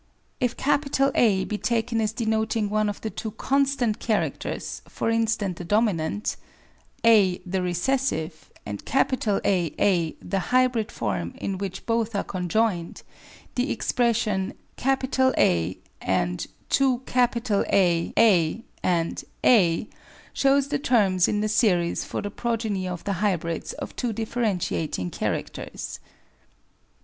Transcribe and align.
326 0.39 0.67
APPENDIX 1.09 1.13
If 1.13 1.23
A 1.23 1.45
be 1.45 1.57
taken 1.59 2.01
as 2.01 2.11
denoting 2.11 2.71
one 2.71 2.89
of 2.89 3.01
the 3.01 3.11
two 3.11 3.29
constant 3.29 3.99
characters, 3.99 4.81
for 4.87 5.11
instance 5.11 5.59
the 5.59 5.63
dominant, 5.63 6.37
a, 7.03 7.37
the 7.45 7.61
recessive, 7.61 8.49
and 8.65 8.81
Aa 8.91 10.13
the 10.19 10.39
hybrid 10.49 10.91
form 10.91 11.35
in 11.37 11.59
which 11.59 11.85
both 11.85 12.15
are 12.15 12.23
conjoined, 12.23 13.03
the 13.53 13.71
expression 13.71 14.55
A 14.79 14.87
+ 16.05 16.07
1Aa 16.07 16.43
+ 19.39 19.43
a 19.43 19.89
shows 20.33 20.67
the 20.69 20.79
terms 20.79 21.27
in 21.27 21.41
the 21.41 21.47
series 21.49 22.03
for 22.03 22.21
the 22.23 22.31
progeny 22.31 22.87
of 22.87 23.03
the 23.03 23.13
hybrids 23.13 23.73
of 23.73 23.95
two 23.95 24.13
differentiating 24.13 25.11
characters. 25.11 25.99